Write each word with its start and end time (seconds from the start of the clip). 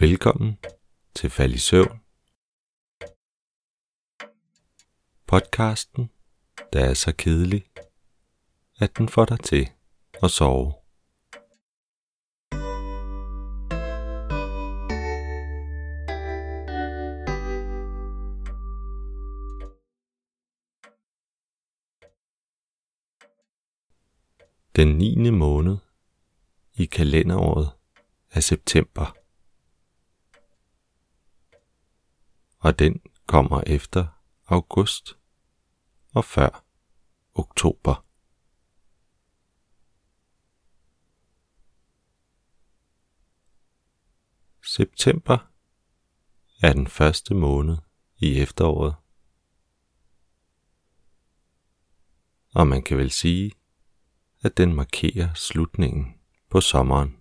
Velkommen 0.00 0.58
til 1.14 1.30
Fald 1.30 1.54
i 1.54 1.58
Søvn. 1.58 2.00
Podcasten, 5.26 6.10
der 6.72 6.84
er 6.84 6.94
så 6.94 7.14
kedelig, 7.18 7.70
at 8.78 8.98
den 8.98 9.08
får 9.08 9.24
dig 9.24 9.40
til 9.40 9.68
at 10.22 10.30
sove. 10.30 10.72
Den 24.76 24.98
9. 24.98 25.30
måned 25.30 25.76
i 26.74 26.84
kalenderåret 26.84 27.70
er 28.30 28.40
september. 28.40 29.27
Og 32.58 32.78
den 32.78 33.00
kommer 33.26 33.62
efter 33.66 34.06
august 34.46 35.18
og 36.14 36.24
før 36.24 36.64
oktober. 37.34 38.04
September 44.64 45.38
er 46.62 46.72
den 46.72 46.86
første 46.86 47.34
måned 47.34 47.76
i 48.16 48.40
efteråret. 48.40 48.94
Og 52.54 52.66
man 52.66 52.82
kan 52.82 52.96
vel 52.96 53.10
sige, 53.10 53.52
at 54.40 54.56
den 54.56 54.74
markerer 54.74 55.34
slutningen 55.34 56.20
på 56.50 56.60
sommeren. 56.60 57.17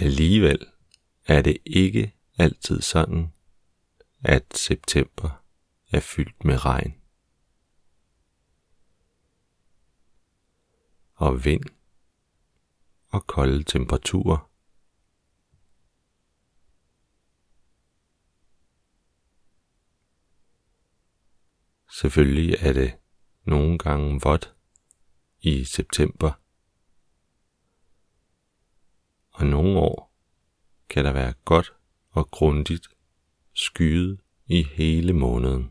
Alligevel 0.00 0.66
er 1.26 1.42
det 1.42 1.58
ikke 1.64 2.14
altid 2.36 2.80
sådan, 2.80 3.32
at 4.20 4.56
september 4.56 5.44
er 5.90 6.00
fyldt 6.00 6.44
med 6.44 6.64
regn. 6.64 6.94
Og 11.14 11.44
vind 11.44 11.64
og 13.08 13.26
kolde 13.26 13.64
temperaturer. 13.64 14.50
Selvfølgelig 21.90 22.56
er 22.60 22.72
det 22.72 22.98
nogle 23.44 23.78
gange 23.78 24.20
vådt 24.22 24.54
i 25.40 25.64
september. 25.64 26.32
Og 29.38 29.46
nogle 29.46 29.78
år 29.78 30.14
kan 30.88 31.04
der 31.04 31.12
være 31.12 31.34
godt 31.44 31.72
og 32.10 32.30
grundigt 32.30 32.88
skyet 33.52 34.20
i 34.46 34.62
hele 34.62 35.12
måneden. 35.12 35.70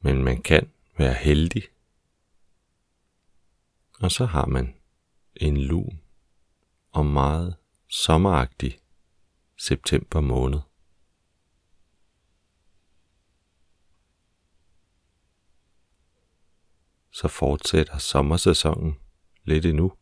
Men 0.00 0.24
man 0.24 0.42
kan 0.42 0.70
være 0.98 1.14
heldig, 1.14 1.62
og 4.00 4.10
så 4.10 4.24
har 4.24 4.46
man 4.46 4.74
en 5.36 5.56
lun 5.56 6.00
og 6.92 7.06
meget 7.06 7.56
sommeragtig 7.88 8.80
september 9.56 10.20
måned. 10.20 10.60
Så 17.10 17.28
fortsætter 17.28 17.98
sommersæsonen 17.98 18.98
lidt 19.44 19.66
endnu. 19.66 19.92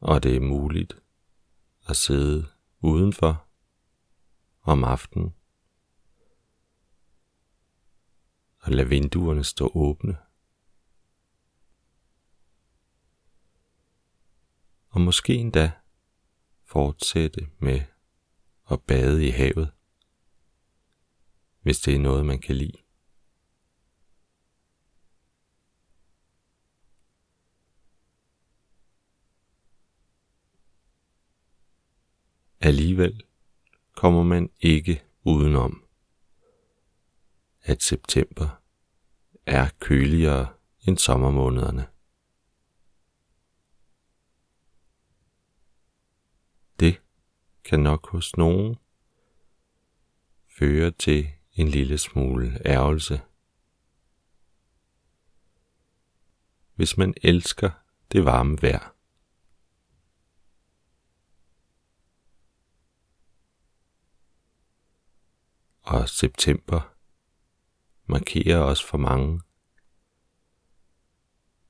Og 0.00 0.22
det 0.22 0.36
er 0.36 0.40
muligt 0.40 1.02
at 1.88 1.96
sidde 1.96 2.46
udenfor 2.80 3.46
om 4.62 4.84
aftenen 4.84 5.34
og 8.58 8.72
lade 8.72 8.88
vinduerne 8.88 9.44
stå 9.44 9.72
åbne 9.74 10.18
og 14.88 15.00
måske 15.00 15.34
endda 15.34 15.72
fortsætte 16.64 17.50
med 17.58 17.80
at 18.70 18.82
bade 18.82 19.26
i 19.26 19.30
havet, 19.30 19.72
hvis 21.60 21.80
det 21.80 21.94
er 21.94 21.98
noget, 21.98 22.26
man 22.26 22.40
kan 22.40 22.56
lide. 22.56 22.78
Alligevel 32.64 33.24
kommer 33.96 34.22
man 34.22 34.50
ikke 34.60 35.02
udenom, 35.24 35.84
at 37.62 37.82
september 37.82 38.62
er 39.46 39.68
køligere 39.80 40.54
end 40.86 40.98
sommermånederne. 40.98 41.86
Det 46.80 47.00
kan 47.64 47.80
nok 47.80 48.08
hos 48.08 48.36
nogen 48.36 48.76
føre 50.48 50.90
til 50.90 51.28
en 51.52 51.68
lille 51.68 51.98
smule 51.98 52.66
ærgelse. 52.66 53.20
Hvis 56.74 56.96
man 56.96 57.14
elsker 57.22 57.70
det 58.12 58.24
varme 58.24 58.58
vejr. 58.62 59.01
Og 65.82 66.08
september 66.08 66.94
markerer 68.06 68.58
også 68.58 68.86
for 68.86 68.98
mange, 68.98 69.42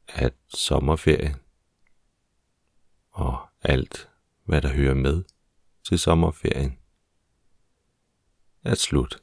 at 0.08 0.34
sommerferien 0.48 1.36
og 3.10 3.48
alt, 3.60 4.10
hvad 4.44 4.62
der 4.62 4.68
hører 4.68 4.94
med, 4.94 5.24
til 5.84 5.98
sommerferien 5.98 6.78
er 8.64 8.74
slut. 8.74 9.22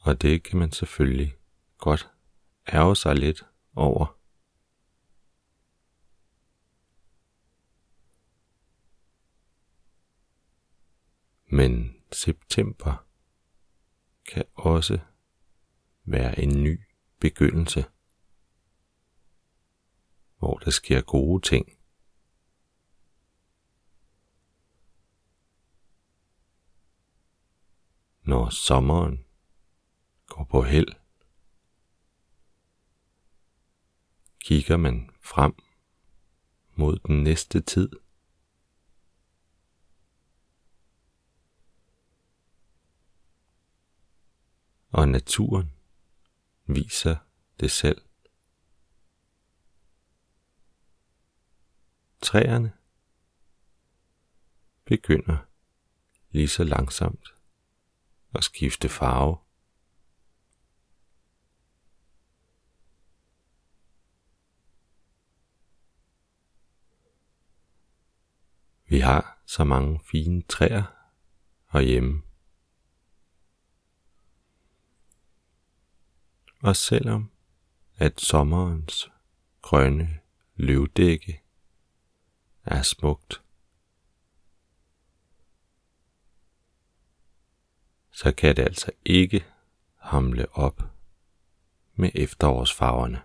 Og 0.00 0.22
det 0.22 0.42
kan 0.42 0.58
man 0.58 0.72
selvfølgelig 0.72 1.36
godt 1.78 2.10
ærge 2.72 2.96
sig 2.96 3.16
lidt 3.16 3.46
over. 3.74 4.17
Men 11.50 11.96
september 12.12 13.06
kan 14.32 14.44
også 14.54 14.98
være 16.04 16.40
en 16.40 16.62
ny 16.62 16.80
begyndelse 17.20 17.84
hvor 20.38 20.58
der 20.58 20.70
sker 20.70 21.00
gode 21.00 21.48
ting. 21.48 21.78
Når 28.22 28.50
sommeren 28.50 29.24
går 30.26 30.44
på 30.44 30.62
held, 30.62 30.88
kigger 34.44 34.76
man 34.76 35.10
frem 35.20 35.54
mod 36.74 36.98
den 36.98 37.22
næste 37.22 37.60
tid. 37.60 37.90
Og 44.88 45.08
naturen 45.08 45.72
viser 46.66 47.16
det 47.60 47.70
selv. 47.70 48.02
Træerne 52.22 52.72
begynder 54.84 55.36
lige 56.30 56.48
så 56.48 56.64
langsomt 56.64 57.34
at 58.34 58.44
skifte 58.44 58.88
farve. 58.88 59.38
Vi 68.86 68.98
har 68.98 69.42
så 69.46 69.64
mange 69.64 70.00
fine 70.04 70.42
træer 70.42 70.82
herhjemme. 71.72 72.27
Og 76.68 76.76
selvom 76.76 77.30
at 77.96 78.20
sommerens 78.20 79.10
grønne 79.62 80.20
løvdække 80.56 81.42
er 82.64 82.82
smukt, 82.82 83.42
så 88.10 88.32
kan 88.32 88.56
det 88.56 88.62
altså 88.62 88.92
ikke 89.04 89.44
hamle 89.94 90.56
op 90.56 90.82
med 91.94 92.10
efterårsfarverne. 92.14 93.22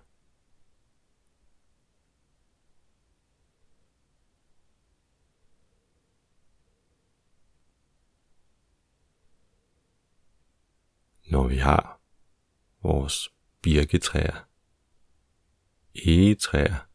Når 11.32 11.48
vi 11.48 11.58
har 11.58 12.03
vores 12.84 13.30
birketræer, 13.62 14.50
egetræer, 15.96 16.88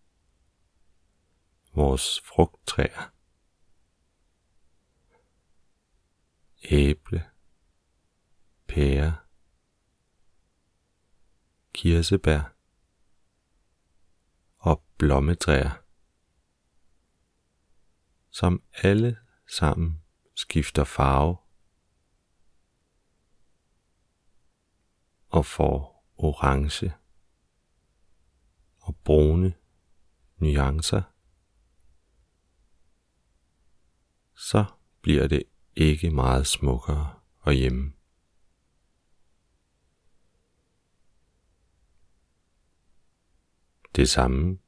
vores 1.74 2.20
frugttræer, 2.20 3.12
æble, 6.70 7.30
pære, 8.68 9.16
kirsebær. 11.72 12.54
Og 14.56 14.84
blommetræer, 14.98 15.82
som 18.30 18.62
alle 18.72 19.18
sammen 19.46 20.02
skifter 20.34 20.84
farve. 20.84 21.47
Og 25.28 25.46
får 25.46 26.04
orange 26.16 26.94
og 28.78 28.96
brune 28.96 29.54
nuancer, 30.36 31.02
så 34.34 34.64
bliver 35.00 35.26
det 35.26 35.42
ikke 35.76 36.10
meget 36.10 36.46
smukkere 36.46 37.20
og 37.38 37.52
hjemme. 37.52 37.92
Det 43.96 44.08
samme 44.08 44.58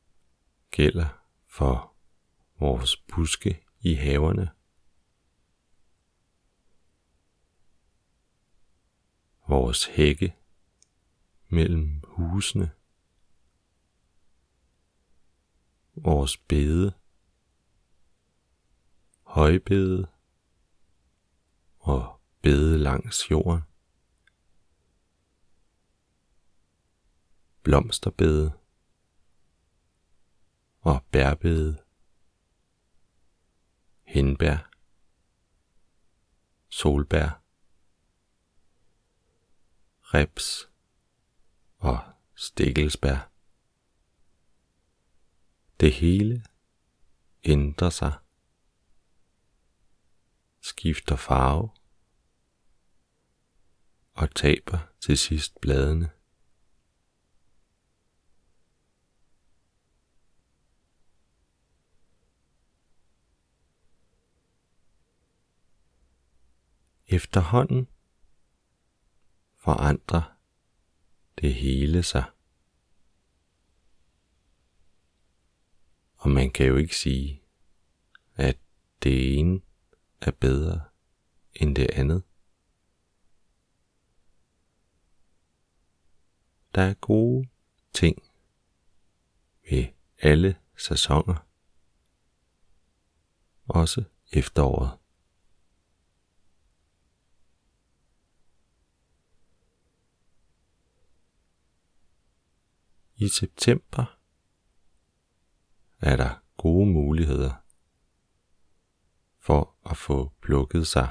gælder 0.70 1.08
for 1.46 1.96
vores 2.58 2.96
buske 2.96 3.64
i 3.80 3.94
haverne. 3.94 4.50
Vores 9.48 9.84
hække 9.84 10.39
mellem 11.50 12.02
husene. 12.04 12.70
Vores 15.94 16.36
bede. 16.36 16.94
Højbede 19.22 20.08
og 21.78 22.20
bede 22.42 22.78
langs 22.78 23.30
jorden. 23.30 23.62
Blomsterbede 27.62 28.52
og 30.80 31.04
bærbede, 31.12 31.84
henbær, 34.02 34.70
solbær, 36.68 37.42
reps 40.00 40.69
og 41.80 41.98
stikkelsbær. 42.34 43.30
Det 45.80 45.92
hele 45.92 46.44
ændrer 47.44 47.90
sig, 47.90 48.12
skifter 50.60 51.16
farve 51.16 51.70
og 54.12 54.34
taber 54.34 54.78
til 55.00 55.18
sidst 55.18 55.60
bladene. 55.60 56.10
Efterhånden 67.06 67.88
forandrer 69.56 70.39
det 71.40 71.54
hele 71.54 72.02
sig. 72.02 72.24
Og 76.16 76.30
man 76.30 76.50
kan 76.50 76.66
jo 76.66 76.76
ikke 76.76 76.96
sige, 76.96 77.42
at 78.34 78.58
det 79.02 79.38
ene 79.38 79.60
er 80.20 80.30
bedre 80.30 80.84
end 81.52 81.76
det 81.76 81.90
andet. 81.90 82.22
Der 86.74 86.82
er 86.82 86.94
gode 86.94 87.48
ting 87.92 88.22
ved 89.70 89.86
alle 90.18 90.56
sæsoner. 90.76 91.46
Også 93.68 94.04
efteråret. 94.32 94.99
I 103.22 103.28
september 103.28 104.18
er 105.98 106.16
der 106.16 106.44
gode 106.56 106.86
muligheder 106.86 107.54
for 109.38 109.76
at 109.90 109.96
få 109.96 110.32
plukket 110.42 110.86
sig 110.86 111.10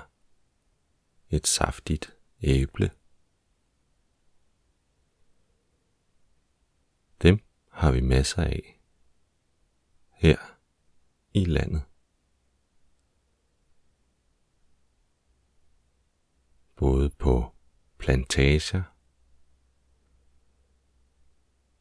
et 1.29 1.47
saftigt 1.47 2.17
æble. 2.41 2.91
Dem 7.21 7.39
har 7.71 7.91
vi 7.91 8.01
masser 8.01 8.43
af 8.43 8.81
her 10.11 10.37
i 11.33 11.45
landet. 11.45 11.83
Både 16.75 17.09
på 17.09 17.55
plantager 17.97 18.83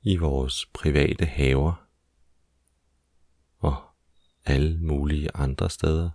i 0.03 0.17
vores 0.17 0.67
private 0.67 1.25
haver 1.25 1.89
og 3.59 3.95
alle 4.45 4.79
mulige 4.79 5.37
andre 5.37 5.71
steder. 5.71 6.11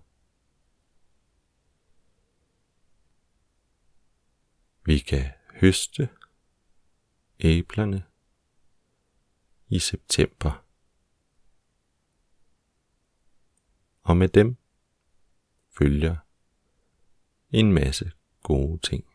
Vi 4.86 5.00
kan 5.00 5.32
høste 5.62 6.10
æblerne 7.40 8.04
i 9.68 9.80
september. 9.80 10.66
Og 14.02 14.18
med 14.18 14.30
dem 14.30 14.58
følger 15.70 16.16
en 17.50 17.74
masse 17.74 18.12
gode 18.44 18.80
ting. 18.80 19.13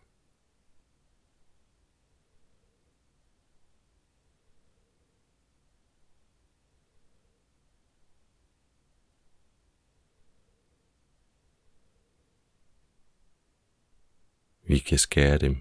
Vi 14.68 14.78
kan 14.78 14.98
skære 14.98 15.38
dem 15.38 15.56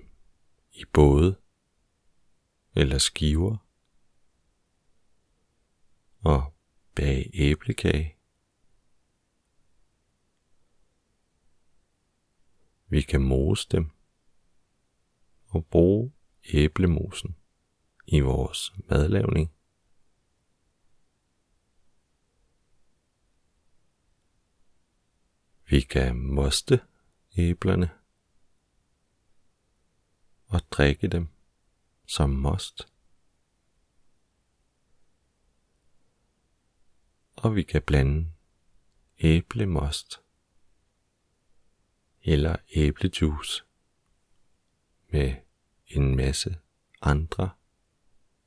i 0.71 0.85
både 0.93 1.41
eller 2.75 2.97
skiver 2.97 3.57
og 6.19 6.53
bage 6.95 7.29
æblekage. 7.33 8.17
Vi 12.87 13.01
kan 13.01 13.21
mose 13.21 13.67
dem 13.71 13.91
og 15.47 15.65
bruge 15.65 16.13
æblemosen 16.53 17.35
i 18.07 18.19
vores 18.19 18.73
madlavning. 18.89 19.53
Vi 25.69 25.81
kan 25.81 26.17
moste 26.17 26.81
æblerne 27.37 27.96
og 30.47 30.61
drikke 30.71 31.07
dem 31.07 31.27
som 32.05 32.29
most. 32.29 32.87
Og 37.35 37.55
vi 37.55 37.63
kan 37.63 37.81
blande 37.81 38.31
æblemost 39.19 40.21
eller 42.21 42.55
æblejuice 42.75 43.63
med 45.09 45.35
en 45.87 46.15
masse 46.15 46.59
andre 47.01 47.49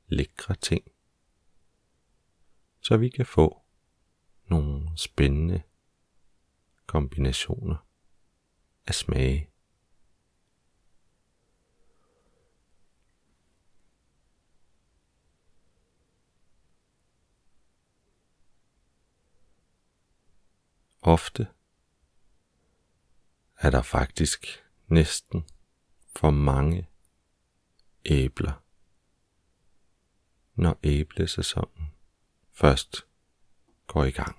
lækre 0.07 0.55
ting, 0.55 0.85
så 2.81 2.97
vi 2.97 3.09
kan 3.09 3.27
få 3.27 3.63
nogle 4.45 4.99
spændende 4.99 5.63
kombinationer 6.87 7.77
af 8.87 8.95
smage. 8.95 9.50
Ofte 21.03 21.49
er 23.57 23.71
der 23.71 23.83
faktisk 23.83 24.65
næsten 24.87 25.49
for 26.17 26.31
mange 26.31 26.89
æbler, 28.05 28.65
når 30.55 30.79
æblesæsonen 30.83 31.95
først 32.53 33.07
går 33.87 34.05
i 34.05 34.11
gang. 34.11 34.37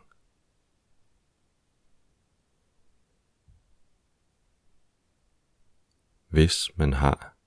Hvis 6.27 6.77
man 6.77 6.93
har 6.93 7.37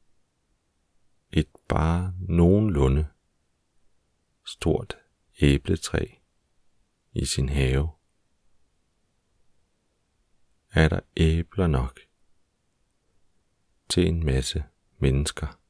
et 1.30 1.48
bare 1.68 2.14
nogenlunde 2.18 3.08
stort 4.44 4.98
æbletræ 5.40 6.06
i 7.12 7.24
sin 7.24 7.48
have, 7.48 7.93
er 10.74 10.88
der 10.88 11.00
æbler 11.16 11.66
nok 11.66 12.00
til 13.88 14.08
en 14.08 14.24
masse 14.24 14.64
mennesker. 14.98 15.60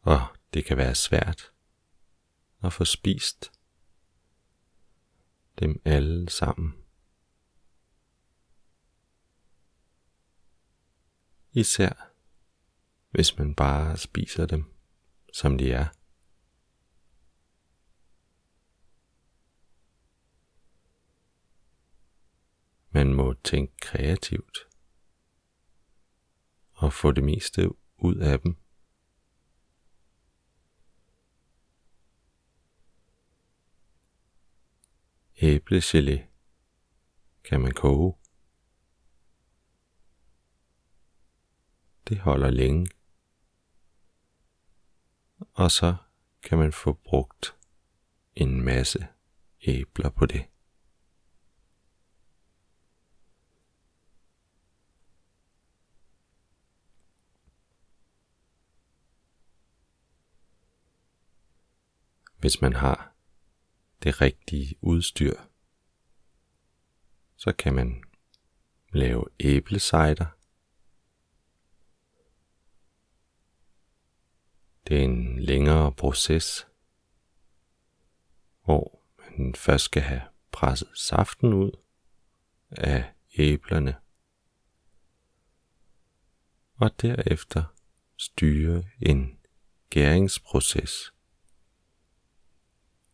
Og 0.00 0.20
det 0.54 0.64
kan 0.64 0.76
være 0.76 0.94
svært 0.94 1.52
at 2.62 2.72
få 2.72 2.84
spist 2.84 3.52
dem 5.58 5.82
alle 5.84 6.30
sammen. 6.30 6.74
Især 11.52 12.12
hvis 13.12 13.38
man 13.38 13.54
bare 13.54 13.96
spiser 13.96 14.46
dem, 14.46 14.64
som 15.32 15.58
de 15.58 15.72
er. 15.72 16.01
Man 22.94 23.14
må 23.14 23.34
tænke 23.44 23.76
kreativt 23.80 24.58
og 26.72 26.92
få 26.92 27.12
det 27.12 27.24
meste 27.24 27.68
ud 27.98 28.16
af 28.16 28.40
dem. 28.40 28.56
Æblegelé 35.36 36.20
kan 37.44 37.60
man 37.60 37.72
koge. 37.72 38.14
Det 42.08 42.18
holder 42.18 42.50
længe. 42.50 42.86
Og 45.38 45.70
så 45.70 45.96
kan 46.42 46.58
man 46.58 46.72
få 46.72 46.92
brugt 46.92 47.56
en 48.34 48.60
masse 48.64 49.06
æbler 49.66 50.10
på 50.10 50.26
det. 50.26 50.51
Hvis 62.42 62.60
man 62.60 62.72
har 62.72 63.14
det 64.02 64.20
rigtige 64.20 64.76
udstyr, 64.80 65.34
så 67.36 67.52
kan 67.52 67.74
man 67.74 68.04
lave 68.92 69.24
æblecider. 69.40 70.26
Det 74.88 74.98
er 74.98 75.04
en 75.04 75.40
længere 75.40 75.92
proces, 75.92 76.66
hvor 78.64 79.02
man 79.38 79.54
først 79.54 79.84
skal 79.84 80.02
have 80.02 80.22
presset 80.52 80.90
saften 80.94 81.52
ud 81.52 81.70
af 82.70 83.12
æblerne, 83.38 83.96
og 86.74 87.00
derefter 87.02 87.64
styre 88.16 88.84
en 89.00 89.38
gæringsproces 89.90 91.12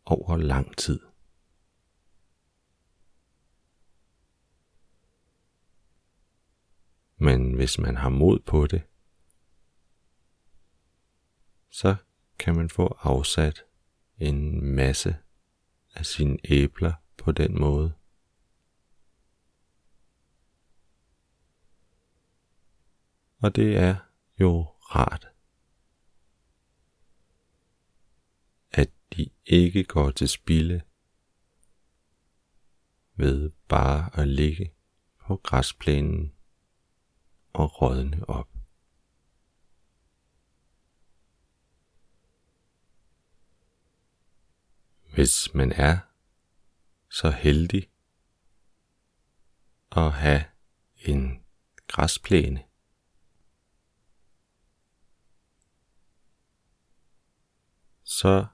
over 0.09 0.37
lang 0.37 0.77
tid. 0.77 0.99
Men 7.17 7.53
hvis 7.53 7.79
man 7.79 7.95
har 7.97 8.09
mod 8.09 8.39
på 8.39 8.67
det, 8.67 8.81
så 11.69 11.95
kan 12.39 12.55
man 12.55 12.69
få 12.69 12.97
afsat 12.99 13.63
en 14.17 14.65
masse 14.75 15.17
af 15.95 16.05
sine 16.05 16.37
æbler 16.43 16.93
på 17.17 17.31
den 17.31 17.59
måde. 17.59 17.93
Og 23.37 23.55
det 23.55 23.77
er 23.77 23.95
jo 24.39 24.61
rart 24.63 25.29
de 29.17 29.29
ikke 29.45 29.83
går 29.83 30.11
til 30.11 30.29
spilde 30.29 30.81
ved 33.15 33.51
bare 33.67 34.19
at 34.19 34.27
ligge 34.27 34.73
på 35.19 35.35
græsplænen 35.35 36.33
og 37.53 37.81
rådne 37.81 38.29
op. 38.29 38.49
Hvis 45.13 45.53
man 45.53 45.71
er 45.71 45.99
så 47.09 47.29
heldig 47.29 47.89
at 49.91 50.13
have 50.13 50.45
en 50.95 51.43
græsplæne, 51.87 52.63
så 58.03 58.47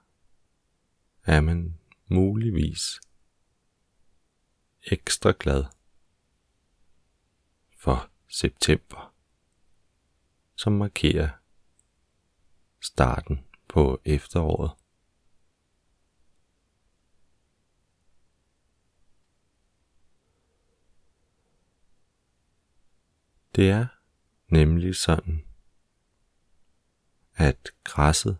er 1.25 1.41
man 1.41 1.79
muligvis 2.07 3.01
ekstra 4.83 5.33
glad 5.39 5.65
for 7.77 8.11
september, 8.27 9.15
som 10.55 10.73
markerer 10.73 11.29
starten 12.79 13.45
på 13.67 14.01
efteråret. 14.05 14.71
Det 23.55 23.69
er 23.69 23.87
nemlig 24.47 24.95
sådan, 24.95 25.45
at 27.33 27.69
græsset 27.83 28.37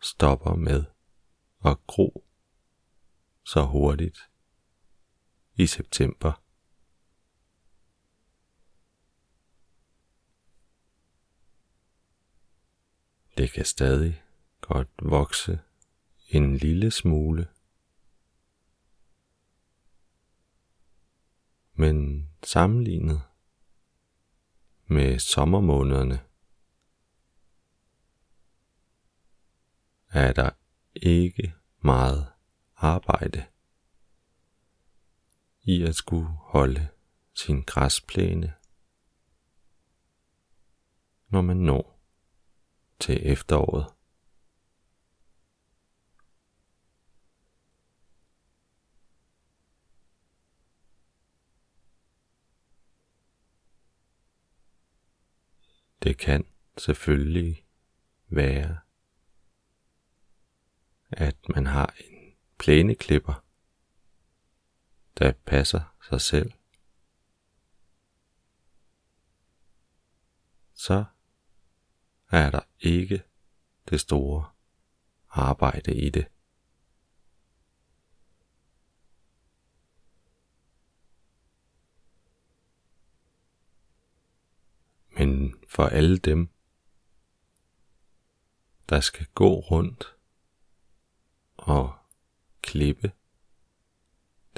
stopper 0.00 0.54
med 0.54 0.84
og 1.62 1.86
gro 1.86 2.24
så 3.44 3.62
hurtigt 3.62 4.18
i 5.54 5.66
september. 5.66 6.42
Det 13.36 13.52
kan 13.52 13.64
stadig 13.64 14.22
godt 14.60 14.88
vokse 15.02 15.60
en 16.28 16.56
lille 16.56 16.90
smule, 16.90 17.48
men 21.72 22.28
sammenlignet 22.42 23.22
med 24.86 25.18
sommermånederne 25.18 26.20
er 30.08 30.32
der 30.32 30.50
ikke 30.94 31.54
meget 31.80 32.26
arbejde 32.76 33.44
i 35.62 35.82
at 35.82 35.94
skulle 35.94 36.26
holde 36.26 36.88
sin 37.34 37.62
græsplæne, 37.62 38.54
når 41.28 41.40
man 41.40 41.56
når 41.56 42.00
til 42.98 43.20
efteråret. 43.32 43.86
det 56.02 56.18
kan 56.18 56.44
selvfølgelig 56.78 57.64
være, 58.28 58.78
at 61.12 61.48
man 61.48 61.66
har 61.66 61.94
en 61.98 62.34
plæneklipper, 62.58 63.44
der 65.18 65.32
passer 65.32 65.94
sig 66.08 66.20
selv. 66.20 66.52
Så 70.74 71.04
er 72.30 72.50
der 72.50 72.60
ikke 72.80 73.22
det 73.90 74.00
store 74.00 74.50
arbejde 75.28 75.94
i 75.94 76.10
det. 76.10 76.26
Men 85.18 85.54
for 85.68 85.86
alle 85.86 86.18
dem, 86.18 86.48
der 88.88 89.00
skal 89.00 89.26
gå 89.34 89.60
rundt 89.60 90.16
og 91.62 91.98
klippe 92.62 93.12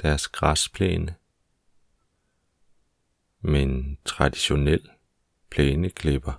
deres 0.01 0.27
græsplæne 0.27 1.15
Men 3.39 3.97
traditionel 4.05 4.89
plæneklipper. 5.49 6.33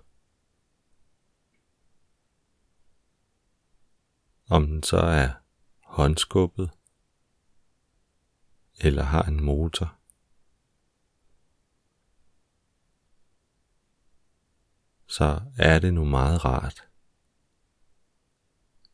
Om 4.48 4.66
den 4.66 4.82
så 4.82 4.96
er 4.96 5.32
håndskubbet 5.82 6.70
eller 8.78 9.02
har 9.02 9.22
en 9.22 9.44
motor. 9.44 9.98
Så 15.06 15.42
er 15.58 15.78
det 15.78 15.94
nu 15.94 16.04
meget 16.04 16.44
rart, 16.44 16.88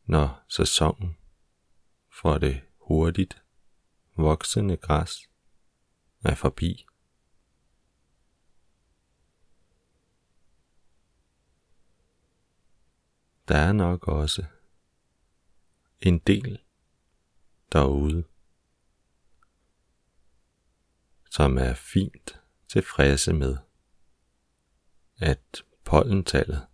når 0.05 0.43
sæsonen 0.47 1.17
for 2.21 2.37
det 2.37 2.61
hurtigt 2.77 3.43
voksende 4.15 4.77
græs 4.77 5.29
er 6.23 6.35
forbi. 6.35 6.85
Der 13.47 13.57
er 13.57 13.73
nok 13.73 14.07
også 14.07 14.45
en 16.01 16.19
del 16.19 16.63
derude, 17.71 18.27
som 21.31 21.57
er 21.57 21.73
fint 21.73 22.41
tilfredse 22.67 23.33
med, 23.33 23.57
at 25.17 25.63
pollentallet 25.83 26.67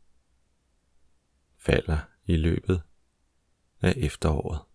falder 1.58 2.00
i 2.25 2.36
løbet 2.36 2.81
af 3.81 3.93
efteråret. 3.98 4.68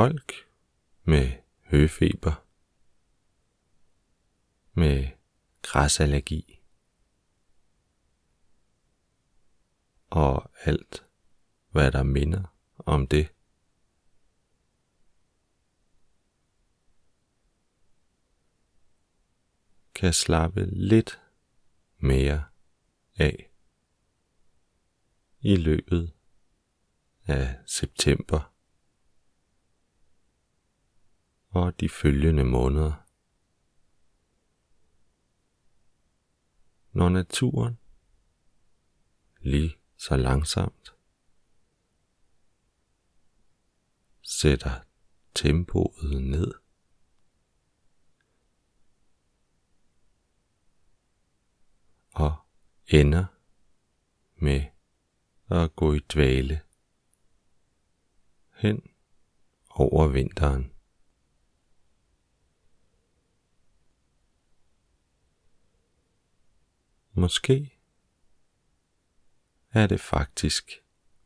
Folk 0.00 0.32
med 1.02 1.32
høfeber, 1.62 2.46
med 4.72 5.08
græsallergi 5.62 6.62
og 10.10 10.50
alt, 10.60 11.06
hvad 11.70 11.92
der 11.92 12.02
minder 12.02 12.56
om 12.78 13.06
det. 13.06 13.34
Kan 19.94 20.12
slappe 20.12 20.66
lidt 20.66 21.20
mere 21.98 22.44
af 23.16 23.50
i 25.40 25.56
løbet 25.56 26.12
af 27.26 27.58
september 27.66 28.59
og 31.50 31.80
de 31.80 31.88
følgende 31.88 32.44
måneder. 32.44 32.92
Når 36.92 37.08
naturen 37.08 37.78
lige 39.40 39.76
så 39.96 40.16
langsomt 40.16 40.94
sætter 44.22 44.80
tempoet 45.34 46.22
ned. 46.22 46.54
Og 52.10 52.36
ender 52.86 53.26
med 54.36 54.64
at 55.48 55.76
gå 55.76 55.92
i 55.92 55.98
dvale 55.98 56.60
hen 58.54 58.82
over 59.70 60.08
vinteren. 60.08 60.69
Måske 67.20 67.78
er 69.70 69.86
det 69.86 70.00
faktisk 70.00 70.70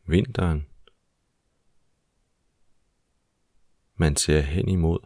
vinteren, 0.06 0.68
man 3.94 4.16
ser 4.16 4.40
hen 4.40 4.68
imod, 4.68 4.98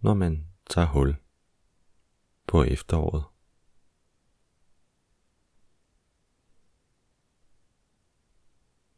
når 0.00 0.14
man 0.14 0.48
tager 0.66 0.86
hul 0.86 1.16
på 2.46 2.62
efteråret. 2.62 3.24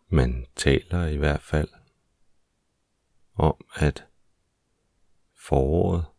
Man 0.09 0.47
taler 0.57 1.07
i 1.07 1.17
hvert 1.17 1.43
fald 1.43 1.69
om, 3.35 3.67
at 3.75 4.07
foråret 5.35 6.18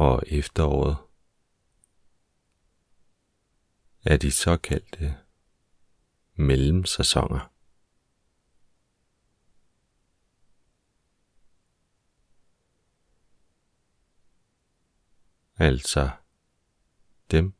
og 0.00 0.22
efteråret 0.26 0.96
er 4.04 4.16
de 4.16 4.32
såkaldte 4.32 5.18
mellemsæsoner. 6.34 7.52
Altså 15.56 16.10
dem, 17.30 17.54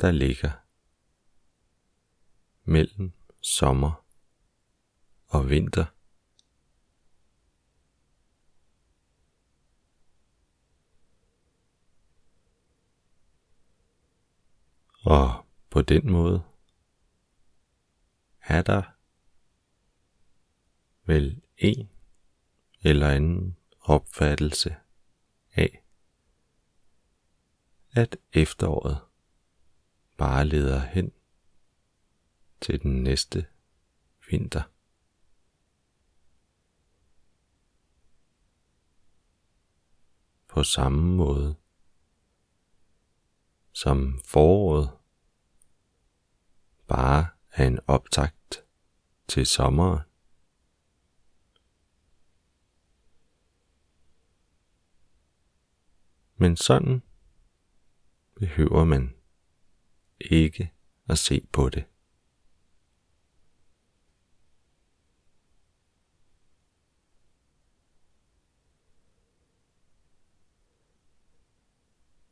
der 0.00 0.10
ligger 0.10 0.52
mellem 2.64 3.12
sommer 3.40 4.04
og 5.26 5.50
vinter. 5.50 5.95
Og 15.06 15.46
på 15.70 15.82
den 15.82 16.10
måde 16.10 16.44
er 18.40 18.62
der 18.62 18.82
vel 21.04 21.42
en 21.58 21.90
eller 22.80 23.08
anden 23.08 23.56
opfattelse 23.80 24.76
af, 25.54 25.84
at 27.90 28.16
efteråret 28.32 29.00
bare 30.16 30.46
leder 30.46 30.80
hen 30.80 31.12
til 32.60 32.82
den 32.82 33.02
næste 33.02 33.46
vinter. 34.30 34.62
På 40.48 40.62
samme 40.62 41.16
måde 41.16 41.56
som 43.76 44.20
foråret 44.24 44.90
bare 46.86 47.26
er 47.50 47.66
en 47.66 47.78
optakt 47.86 48.64
til 49.28 49.46
sommeren. 49.46 50.00
Men 56.36 56.56
sådan 56.56 57.02
behøver 58.34 58.84
man 58.84 59.16
ikke 60.20 60.72
at 61.08 61.18
se 61.18 61.46
på 61.52 61.68
det. 61.68 61.84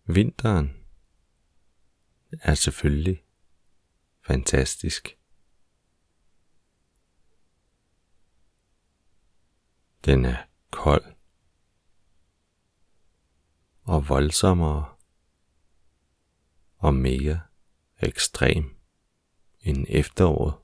Vinteren 0.05 0.84
er 2.43 2.55
selvfølgelig 2.55 3.25
fantastisk. 4.27 5.19
Den 10.05 10.25
er 10.25 10.47
kold 10.71 11.15
og 13.83 14.09
voldsommere 14.09 14.95
og 16.77 16.95
mere 16.95 17.41
ekstrem 17.99 18.77
end 19.61 19.87
efteråret. 19.89 20.55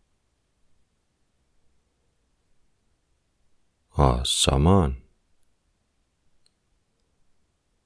Og 3.88 4.26
sommeren 4.26 5.02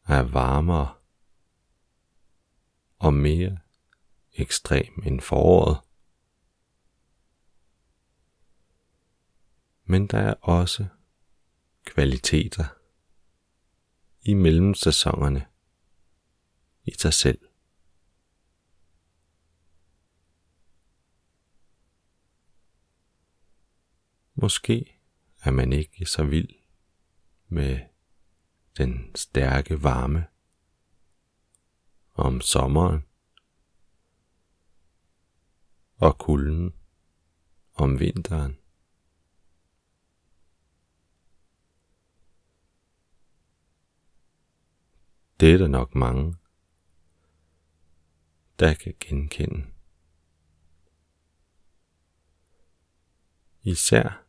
er 0.05 0.23
varmere 0.23 0.95
og 2.99 3.15
mere 3.15 3.59
ekstrem 4.35 5.03
end 5.07 5.21
foråret. 5.21 5.81
Men 9.85 10.07
der 10.07 10.19
er 10.19 10.35
også 10.35 10.87
kvaliteter 11.85 12.65
i 14.23 14.35
mellemsæsonerne 14.35 15.47
i 16.85 16.93
sig 16.99 17.13
selv. 17.13 17.49
Måske 24.35 25.01
er 25.41 25.51
man 25.51 25.73
ikke 25.73 26.07
så 26.07 26.25
vild 26.25 26.55
med 27.49 27.81
den 28.77 29.17
stærke 29.17 29.83
varme 29.83 30.27
om 32.15 32.41
sommeren 32.41 33.05
og 36.05 36.19
kulden 36.19 36.75
om 37.75 38.01
vinteren. 38.01 38.59
Det 45.41 45.55
er 45.55 45.59
der 45.59 45.69
nok 45.69 45.95
mange, 45.95 46.37
der 48.59 48.75
kan 48.75 48.95
genkende. 49.01 49.67
Især 53.63 54.25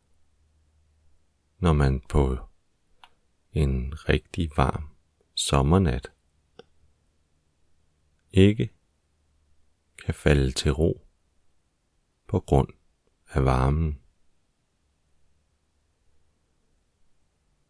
når 1.58 1.72
man 1.72 2.00
på 2.00 2.38
en 3.52 4.08
rigtig 4.08 4.50
varm 4.56 4.88
sommernat 5.34 6.12
ikke 8.30 8.70
kan 9.98 10.14
falde 10.14 10.52
til 10.52 10.72
ro 10.72 11.05
på 12.26 12.40
grund 12.40 12.68
af 13.28 13.44
varmen, 13.44 14.02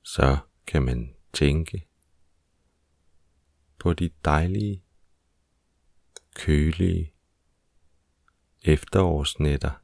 så 0.03 0.38
kan 0.66 0.83
man 0.83 1.16
tænke 1.33 1.88
på 3.79 3.92
de 3.92 4.11
dejlige, 4.25 4.83
kølige 6.35 7.12
efterårsnætter, 8.62 9.83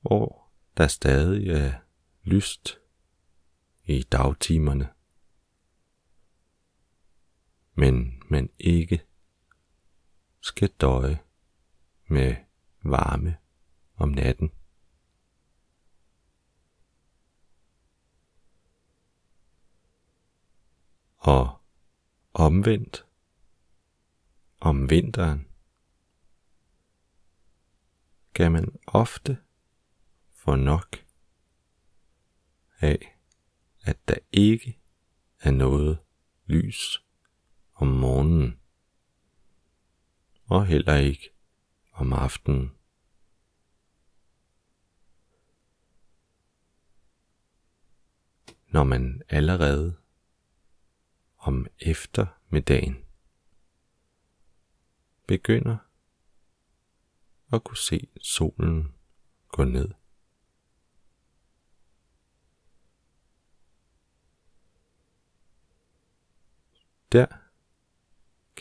hvor 0.00 0.52
der 0.76 0.86
stadig 0.86 1.48
er 1.48 1.80
lyst 2.22 2.78
i 3.84 4.02
dagtimerne, 4.02 4.88
men 7.74 8.22
man 8.30 8.50
ikke 8.58 9.02
skal 10.40 10.68
døje 10.68 11.18
med 12.06 12.36
varme 12.84 13.36
om 13.96 14.08
natten. 14.08 14.52
Og 21.16 21.60
omvendt 22.32 23.06
om 24.60 24.90
vinteren 24.90 25.48
kan 28.34 28.52
man 28.52 28.78
ofte 28.86 29.38
få 30.30 30.54
nok 30.54 30.96
af, 32.80 33.18
at 33.82 34.08
der 34.08 34.16
ikke 34.32 34.78
er 35.40 35.50
noget 35.50 35.98
lys 36.46 37.04
om 37.82 37.88
morgenen, 37.88 38.60
og 40.44 40.66
heller 40.66 40.96
ikke 40.96 41.30
om 41.92 42.12
aftenen. 42.12 42.72
Når 48.68 48.84
man 48.84 49.22
allerede 49.28 49.96
om 51.38 51.66
eftermiddagen 51.80 53.04
begynder 55.26 55.76
at 57.52 57.64
kunne 57.64 57.76
se 57.76 58.08
solen 58.20 58.94
gå 59.48 59.64
ned. 59.64 59.88
Der 67.12 67.41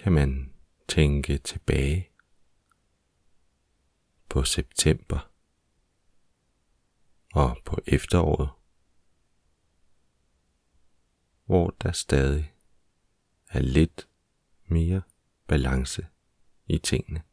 kan 0.02 0.12
man 0.12 0.54
tænke 0.88 1.38
tilbage 1.38 2.10
på 4.30 4.44
september 4.44 5.32
og 7.34 7.58
på 7.66 7.80
efteråret, 7.88 8.50
hvor 11.46 11.76
der 11.82 11.92
stadig 11.92 12.54
er 13.50 13.60
lidt 13.60 14.08
mere 14.66 15.02
balance 15.48 16.08
i 16.68 16.78
tingene. 16.78 17.24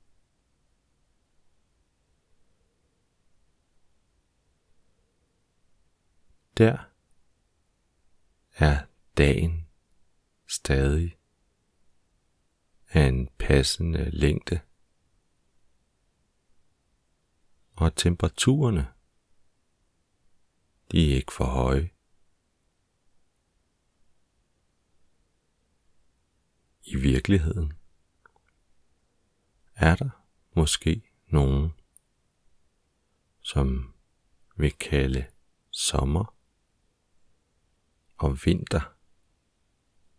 Der 6.57 6.78
er 8.57 8.87
dagen 9.16 9.66
stadig 10.46 11.17
af 12.88 13.09
en 13.09 13.29
passende 13.38 14.11
længde. 14.11 14.61
Og 17.72 17.96
temperaturerne, 17.96 18.92
de 20.92 21.12
er 21.12 21.16
ikke 21.16 21.33
for 21.33 21.44
høje. 21.44 21.90
I 26.83 26.96
virkeligheden 26.96 27.72
er 29.74 29.96
der 29.96 30.11
måske 30.53 31.03
nogen, 31.27 31.72
som 33.40 33.94
vil 34.57 34.72
kalde 34.72 35.27
sommer 35.70 36.35
og 38.16 38.38
vinter 38.44 38.94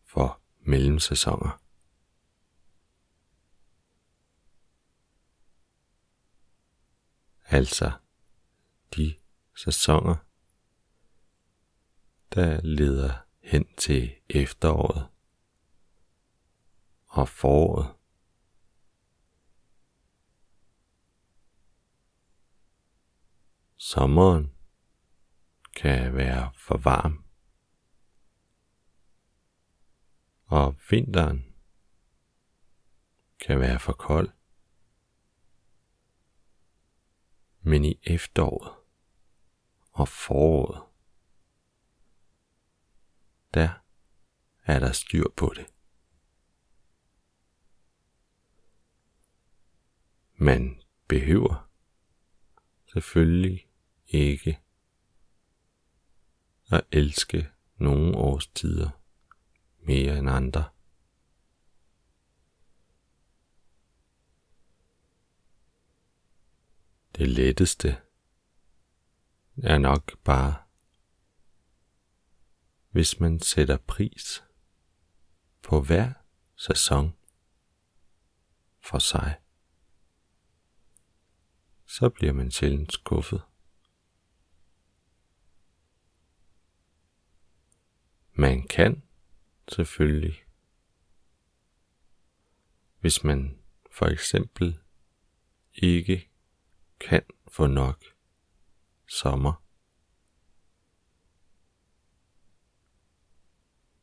for 0.03 0.41
mellemsæsoner. 0.59 1.68
Altså 7.51 7.91
de 8.95 9.15
sæsoner, 9.55 10.15
der 12.33 12.61
leder 12.61 13.13
hen 13.41 13.75
til 13.75 14.15
efteråret 14.29 15.07
og 17.07 17.29
foråret. 17.29 17.95
Sommeren 23.77 24.53
kan 25.75 26.15
være 26.15 26.51
for 26.55 26.77
varm 26.77 27.29
og 30.49 30.75
vinteren 30.89 31.45
kan 33.39 33.59
være 33.59 33.79
for 33.79 33.93
kold. 33.93 34.29
Men 37.69 37.85
i 37.85 37.99
efteråret 38.03 38.73
og 39.91 40.07
foråret, 40.07 40.83
der 43.53 43.69
er 44.63 44.79
der 44.79 44.91
styr 44.91 45.23
på 45.37 45.53
det. 45.55 45.65
Man 50.35 50.81
behøver 51.07 51.69
selvfølgelig 52.93 53.67
ikke 54.07 54.59
at 56.71 56.83
elske 56.91 57.49
nogen 57.77 58.15
årstider 58.15 58.89
mere 59.79 60.17
end 60.19 60.29
andre. 60.29 60.69
Det 67.19 67.27
letteste 67.27 68.01
er 69.63 69.77
nok 69.77 70.17
bare, 70.23 70.63
hvis 72.89 73.19
man 73.19 73.39
sætter 73.39 73.77
pris 73.77 74.43
på 75.61 75.81
hver 75.81 76.13
sæson 76.55 77.15
for 78.79 78.99
sig, 78.99 79.39
så 81.85 82.09
bliver 82.09 82.33
man 82.33 82.51
sjældent 82.51 82.93
skuffet. 82.93 83.41
Man 88.33 88.67
kan 88.67 89.03
selvfølgelig, 89.67 90.43
hvis 92.99 93.23
man 93.23 93.59
for 93.91 94.05
eksempel 94.05 94.79
ikke 95.73 96.28
kan 96.99 97.23
få 97.47 97.67
nok 97.67 98.03
sommer, 99.07 99.63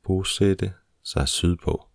bosætte 0.03 0.75
sig 1.03 1.29
sydpå. 1.29 1.89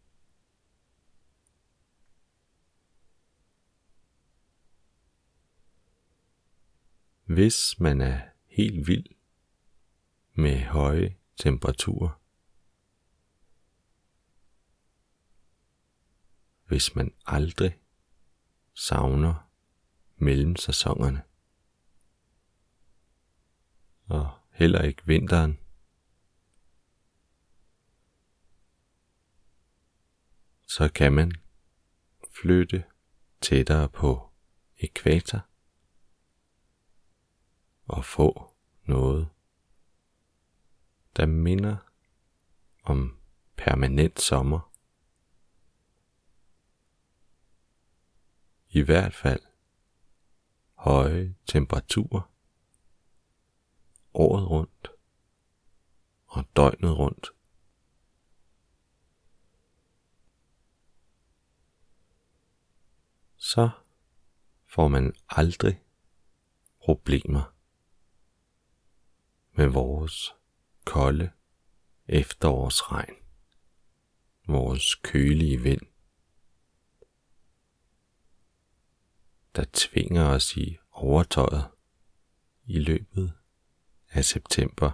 Hvis 7.24 7.80
man 7.80 8.02
er 8.02 8.22
helt 8.46 8.88
vild 8.88 9.06
med 10.34 10.60
høje 10.60 11.18
temperaturer, 11.36 12.22
hvis 16.68 16.96
man 16.96 17.14
aldrig 17.26 17.82
savner 18.74 19.51
mellem 20.22 20.56
sæsonerne. 20.56 21.24
Og 24.06 24.32
heller 24.52 24.82
ikke 24.82 25.06
vinteren. 25.06 25.60
Så 30.68 30.92
kan 30.96 31.14
man 31.14 31.32
flytte 32.42 32.84
tættere 33.42 33.90
på 33.90 34.30
ekvator 34.78 35.46
og 37.88 38.06
få 38.06 38.54
noget, 38.84 39.30
der 41.16 41.26
minder 41.26 41.78
om 42.84 43.20
permanent 43.58 44.22
sommer. 44.22 44.72
i 48.72 48.82
hvert 48.82 49.14
fald 49.14 49.42
høje 50.82 51.36
temperaturer 51.46 52.32
året 54.14 54.50
rundt. 54.50 54.88
Og 56.26 56.46
døgnet 56.56 56.98
rundt. 56.98 57.28
Så 63.36 63.70
får 64.66 64.88
man 64.88 65.16
aldrig 65.30 65.84
problemer 66.80 67.56
med 69.52 69.68
vores 69.68 70.34
kolde 70.86 71.32
efterårsregn, 72.08 73.16
vores 74.48 74.96
kølige 74.96 75.62
vind, 75.62 75.91
der 79.56 79.66
tvinger 79.74 80.26
os 80.26 80.58
i 80.58 80.78
overtøjet 80.92 81.68
i 82.64 82.80
løbet 82.80 83.34
af 84.10 84.26
september 84.26 84.92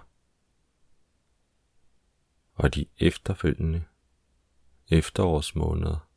og 2.52 2.74
de 2.74 2.86
efterfølgende 2.98 3.84
efterårsmåneder. 4.88 6.08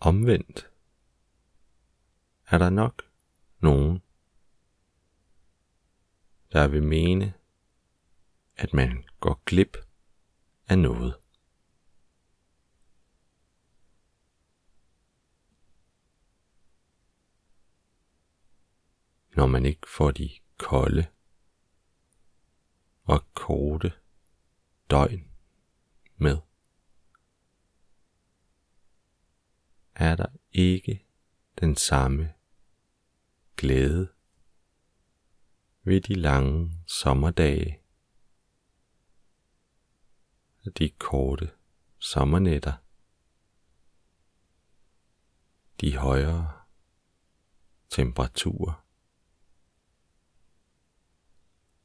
Omvendt 0.00 0.70
er 2.46 2.58
der 2.58 2.70
nok 2.70 3.02
nogen, 3.58 4.02
der 6.52 6.68
vil 6.68 6.82
mene, 6.82 7.34
at 8.56 8.74
man 8.74 9.04
går 9.20 9.42
glip 9.46 9.76
af 10.68 10.78
noget. 10.78 11.14
Når 19.36 19.46
man 19.46 19.66
ikke 19.66 19.88
får 19.88 20.10
de 20.10 20.30
kolde 20.56 21.06
og 23.02 23.32
korte 23.34 23.92
døgn 24.90 25.30
med, 26.16 26.38
er 29.94 30.16
der 30.16 30.26
ikke 30.52 31.06
den 31.60 31.76
samme 31.76 32.34
glæde 33.56 34.12
ved 35.82 36.00
de 36.00 36.14
lange 36.14 36.84
sommerdage 36.86 37.83
de 40.70 40.90
korte 40.90 41.50
sommernætter, 41.98 42.72
de 45.80 45.96
højere 45.96 46.52
temperaturer. 47.88 48.84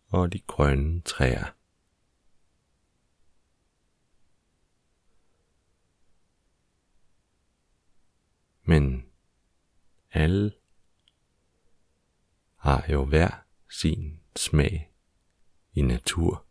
Og 0.08 0.34
de 0.34 0.40
grønne 0.40 1.02
træer. 1.02 1.56
Men 8.64 9.06
alle 10.12 10.54
har 12.56 12.86
jo 12.92 13.06
hver 13.06 13.46
sin 13.70 14.20
smag 14.36 14.94
i 15.74 15.82
natur 15.82 16.49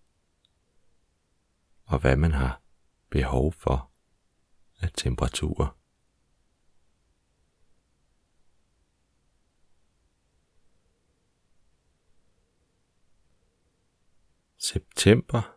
og 1.88 1.98
hvad 1.98 2.16
man 2.16 2.32
har 2.32 2.62
behov 3.10 3.52
for 3.52 3.90
af 4.80 4.90
temperaturer. 4.94 5.78
September 14.56 15.54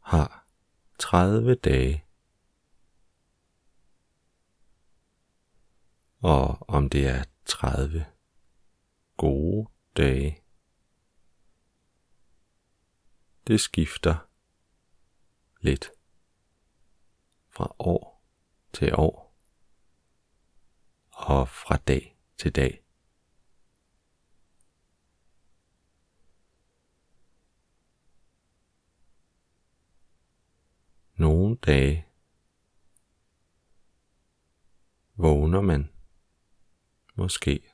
har 0.00 0.46
30 0.98 1.54
dage. 1.54 2.04
Og 6.18 6.68
om 6.68 6.90
det 6.90 7.06
er 7.06 7.24
30 7.44 8.06
gode 9.16 9.68
dage, 9.96 10.42
det 13.46 13.60
skifter 13.60 14.33
lidt 15.64 15.90
fra 17.50 17.76
år 17.78 18.24
til 18.72 18.94
år 18.94 19.36
og 21.12 21.48
fra 21.48 21.76
dag 21.76 22.18
til 22.38 22.54
dag. 22.54 22.84
Nogle 31.14 31.56
dage 31.56 32.06
vågner 35.14 35.60
man 35.60 35.92
måske 37.14 37.72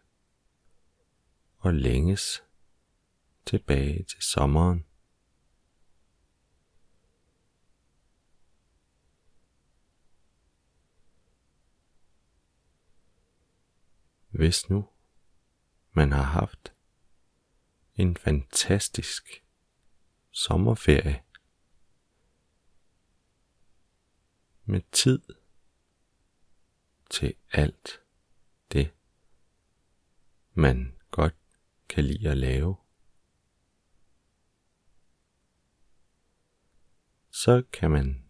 og 1.59 1.75
længes 1.75 2.45
tilbage 3.47 4.05
til 4.05 4.23
sommeren. 4.23 4.90
Hvis 14.41 14.69
nu 14.69 14.89
man 15.93 16.13
har 16.13 16.23
haft 16.23 16.73
en 17.95 18.17
fantastisk 18.17 19.45
sommerferie 20.31 21.25
med 24.65 24.81
tid 24.93 25.23
til 27.11 27.35
alt 27.51 28.01
det, 28.73 28.95
man 30.55 30.99
godt 31.11 31.37
kan 31.89 32.05
lide 32.05 32.31
at 32.31 32.37
lave, 32.37 32.77
så 37.31 37.63
kan 37.73 37.91
man 37.91 38.25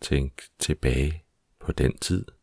tænke 0.00 0.42
tilbage 0.58 1.24
på 1.58 1.72
den 1.72 1.98
tid. 1.98 2.35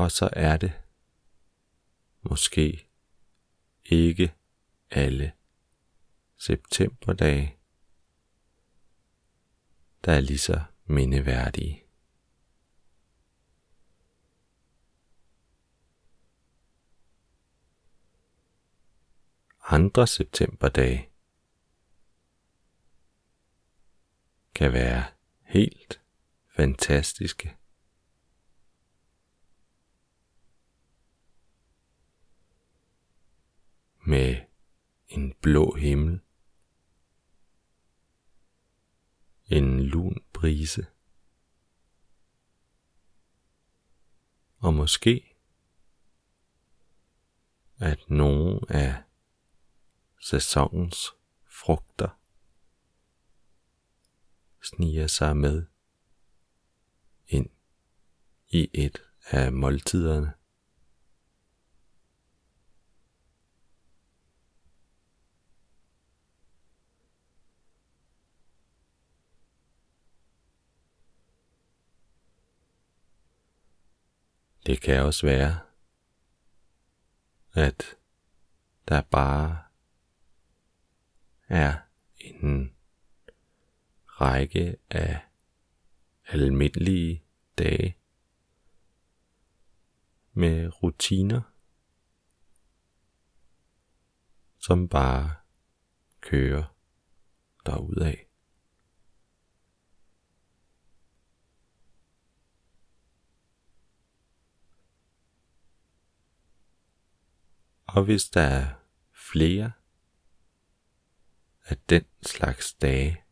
Og 0.00 0.10
så 0.10 0.30
er 0.32 0.56
det 0.56 0.72
måske 2.22 2.88
ikke 3.84 4.34
alle 4.90 5.32
septemberdage, 6.36 7.58
der 10.04 10.12
er 10.12 10.20
lige 10.20 10.38
så 10.38 10.64
mindeværdige. 10.84 11.84
Andre 19.62 20.06
septemberdage 20.06 21.10
kan 24.54 24.72
være 24.72 25.04
helt 25.42 26.02
fantastiske. 26.56 27.59
Med 34.06 34.36
en 35.08 35.34
blå 35.42 35.74
himmel, 35.74 36.20
en 39.46 39.80
lun 39.80 40.24
brise, 40.32 40.86
og 44.58 44.74
måske 44.74 45.36
at 47.80 48.10
nogle 48.10 48.60
af 48.68 49.02
sæsonens 50.20 51.10
frugter 51.46 52.08
sniger 54.62 55.06
sig 55.06 55.36
med 55.36 55.66
ind 57.28 57.50
i 58.48 58.70
et 58.72 59.02
af 59.30 59.52
måltiderne. 59.52 60.32
Det 74.66 74.80
kan 74.80 75.02
også 75.02 75.26
være, 75.26 75.60
at 77.52 77.96
der 78.88 79.00
bare 79.00 79.62
er 81.48 81.78
en 82.18 82.74
række 84.06 84.76
af 84.90 85.20
almindelige 86.26 87.24
dage 87.58 87.96
med 90.32 90.82
rutiner, 90.82 91.42
som 94.58 94.88
bare 94.88 95.34
kører 96.20 96.74
derudad. 97.66 98.29
Og 107.94 108.04
hvis 108.04 108.28
der 108.28 108.40
er 108.40 108.74
flere 109.12 109.72
af 111.64 111.78
den 111.78 112.04
slags 112.22 112.74
dage, 112.74 113.24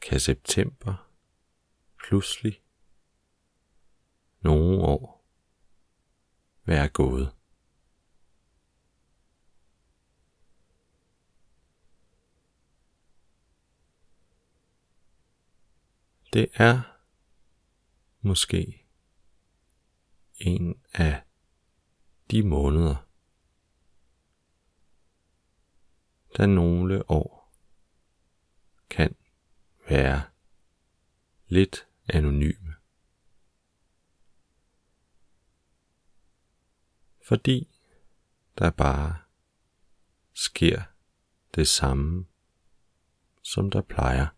kan 0.00 0.20
september 0.20 1.10
pludselig 1.98 2.62
nogle 4.40 4.82
år 4.82 5.24
være 6.64 6.88
gået. 6.88 7.34
Det 16.32 16.48
er 16.54 16.82
måske 18.20 18.77
en 20.38 20.82
af 20.92 21.22
de 22.30 22.42
måneder, 22.42 23.08
der 26.36 26.46
nogle 26.46 27.10
år 27.10 27.54
kan 28.90 29.16
være 29.88 30.22
lidt 31.46 31.86
anonyme. 32.08 32.74
Fordi 37.24 37.80
der 38.58 38.70
bare 38.70 39.18
sker 40.32 40.82
det 41.54 41.68
samme, 41.68 42.26
som 43.42 43.70
der 43.70 43.82
plejer. 43.82 44.37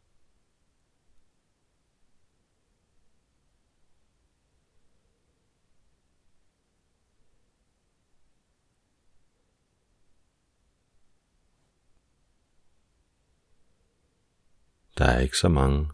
Der 15.01 15.07
er 15.07 15.21
ikke 15.21 15.39
så 15.39 15.49
mange, 15.49 15.91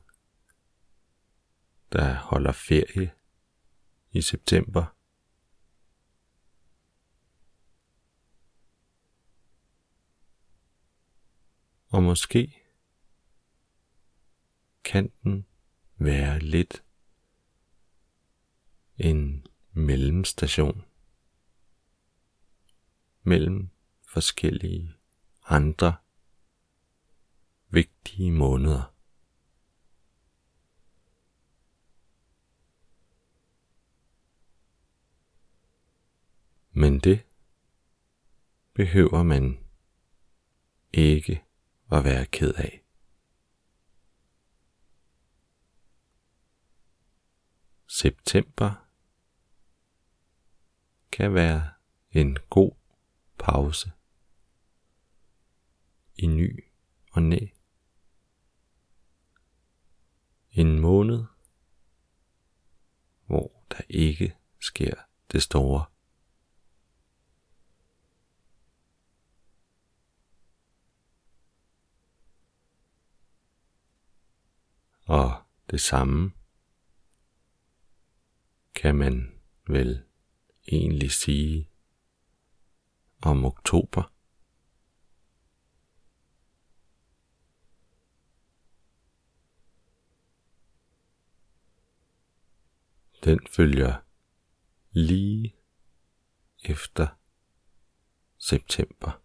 der 1.92 2.14
holder 2.14 2.52
ferie 2.52 3.12
i 4.10 4.22
september. 4.22 4.86
Og 11.88 12.02
måske 12.02 12.62
kan 14.84 15.12
den 15.22 15.46
være 15.96 16.38
lidt 16.38 16.84
en 18.96 19.46
mellemstation 19.72 20.84
mellem 23.22 23.70
forskellige 24.02 24.94
andre 25.42 25.96
vigtige 27.68 28.32
måneder. 28.32 28.95
Men 36.78 36.98
det 36.98 37.26
behøver 38.74 39.22
man 39.22 39.58
ikke 40.92 41.44
at 41.92 42.04
være 42.04 42.26
ked 42.26 42.54
af. 42.54 42.84
September 47.86 48.88
kan 51.12 51.34
være 51.34 51.72
en 52.10 52.38
god 52.50 52.72
pause 53.38 53.92
i 56.14 56.26
ny 56.26 56.64
og 57.12 57.22
næ. 57.22 57.38
En 60.50 60.80
måned, 60.80 61.24
hvor 63.26 63.64
der 63.70 63.80
ikke 63.88 64.36
sker 64.60 64.94
det 65.32 65.42
store. 65.42 65.95
Og 75.06 75.42
det 75.70 75.80
samme 75.80 76.32
kan 78.74 78.94
man 78.94 79.40
vel 79.68 80.04
egentlig 80.72 81.10
sige 81.10 81.70
om 83.22 83.44
oktober. 83.44 84.12
Den 93.24 93.46
følger 93.50 94.00
lige 94.90 95.56
efter 96.64 97.08
september. 98.38 99.22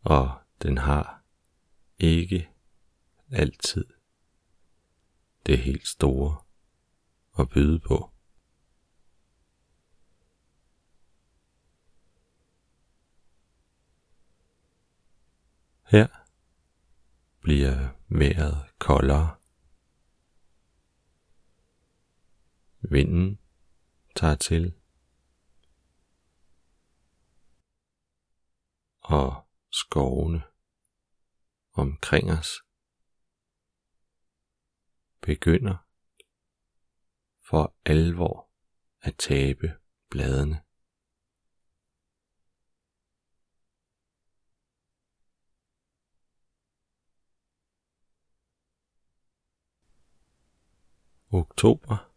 Og 0.00 0.45
den 0.62 0.78
har 0.78 1.24
ikke 1.98 2.50
altid 3.30 3.86
det 5.46 5.58
helt 5.58 5.86
store 5.86 6.36
at 7.38 7.48
byde 7.48 7.80
på. 7.80 8.12
Her 15.86 16.06
bliver 17.40 17.88
vejret 18.08 18.78
koldere. 18.78 19.36
Vinden 22.80 23.38
tager 24.16 24.34
til. 24.34 24.74
Og 29.00 29.45
skovene 29.80 30.42
omkring 31.72 32.30
os 32.30 32.50
begynder 35.20 35.76
for 37.48 37.76
alvor 37.84 38.50
at 39.00 39.16
tabe 39.18 39.78
bladene. 40.10 40.62
Oktober 51.30 52.12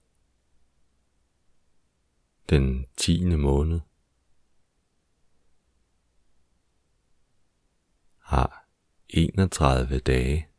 den 2.50 2.86
tiende 2.98 3.38
måned 3.38 3.89
har 8.30 8.68
31 9.10 10.00
dage. 10.00 10.50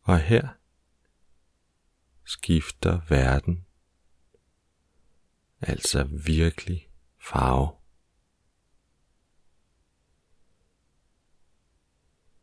Og 0.00 0.20
her 0.20 0.48
skifter 2.24 3.00
verden 3.08 3.66
altså 5.60 6.04
virkelig 6.26 6.88
farve. 7.18 7.85